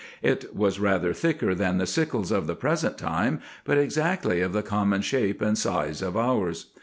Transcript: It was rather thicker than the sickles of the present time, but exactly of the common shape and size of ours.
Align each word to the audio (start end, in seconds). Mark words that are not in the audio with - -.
It 0.23 0.55
was 0.55 0.79
rather 0.79 1.13
thicker 1.13 1.53
than 1.53 1.77
the 1.77 1.85
sickles 1.85 2.31
of 2.31 2.47
the 2.47 2.55
present 2.55 2.97
time, 2.97 3.39
but 3.65 3.77
exactly 3.77 4.41
of 4.41 4.51
the 4.51 4.63
common 4.63 5.03
shape 5.03 5.43
and 5.43 5.55
size 5.55 6.01
of 6.01 6.17
ours. 6.17 6.71